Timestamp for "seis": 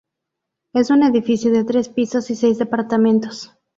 2.35-2.57